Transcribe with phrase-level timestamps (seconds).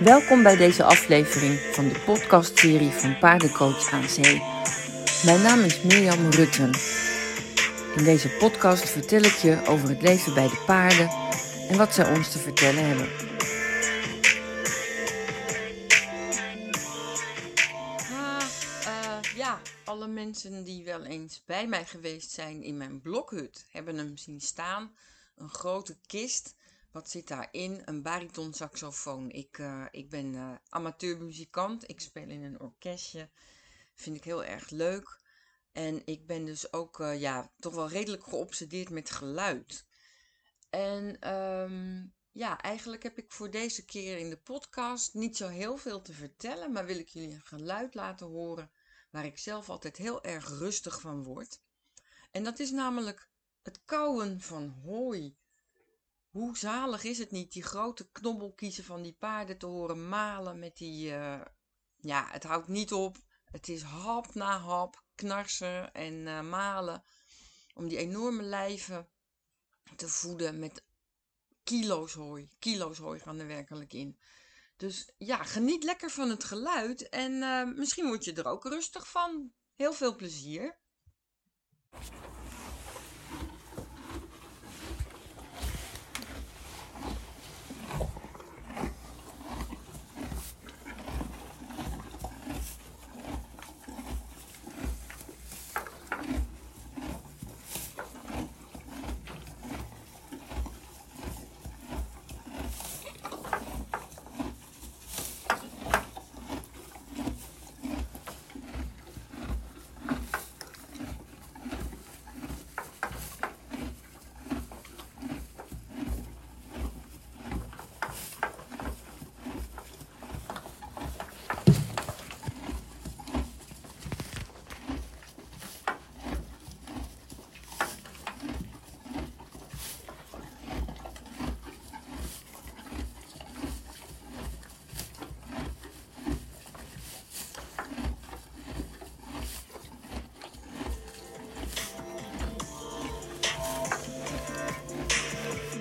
[0.00, 4.42] Welkom bij deze aflevering van de podcastserie van Paardencoach aan Zee.
[5.24, 6.74] Mijn naam is Mirjam Rutten.
[7.96, 11.08] In deze podcast vertel ik je over het leven bij de paarden
[11.68, 13.08] en wat zij ons te vertellen hebben.
[18.10, 18.42] Ah,
[18.86, 23.96] uh, ja, alle mensen die wel eens bij mij geweest zijn in mijn blokhut hebben
[23.96, 24.94] hem zien staan.
[25.36, 26.54] Een grote kist
[26.92, 27.82] wat zit daarin?
[27.84, 29.30] Een baritonsaxofoon.
[29.30, 31.88] Ik, uh, ik ben uh, amateurmuzikant.
[31.88, 33.30] Ik speel in een orkestje.
[33.94, 35.20] Vind ik heel erg leuk.
[35.72, 39.86] En ik ben dus ook uh, ja, toch wel redelijk geobsedeerd met geluid.
[40.70, 45.76] En um, ja, eigenlijk heb ik voor deze keer in de podcast niet zo heel
[45.76, 46.72] veel te vertellen.
[46.72, 48.70] Maar wil ik jullie een geluid laten horen
[49.10, 51.60] waar ik zelf altijd heel erg rustig van word.
[52.30, 53.28] En dat is namelijk
[53.62, 55.36] het kauwen van hooi.
[56.30, 60.76] Hoe zalig is het niet, die grote knobbelkiezen van die paarden te horen malen met
[60.76, 61.10] die...
[61.10, 61.40] Uh,
[61.96, 63.16] ja, het houdt niet op.
[63.44, 67.04] Het is hap na hap, knarsen en uh, malen.
[67.74, 69.08] Om die enorme lijven
[69.96, 70.84] te voeden met
[71.64, 72.50] kilo's hooi.
[72.58, 74.18] Kilo's hooi gaan er werkelijk in.
[74.76, 77.08] Dus ja, geniet lekker van het geluid.
[77.08, 79.52] En uh, misschien word je er ook rustig van.
[79.76, 80.78] Heel veel plezier.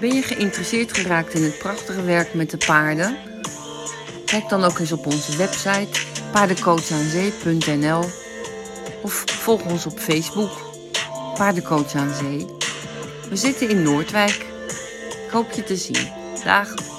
[0.00, 3.16] Ben je geïnteresseerd geraakt in het prachtige werk met de paarden?
[4.24, 6.00] Kijk dan ook eens op onze website
[6.32, 8.04] paardencoachaanzee.nl
[9.02, 10.50] of volg ons op Facebook
[11.34, 12.46] Paardencoach aan Zee.
[13.28, 14.46] We zitten in Noordwijk.
[15.26, 16.12] Ik hoop je te zien.
[16.44, 16.97] Dag!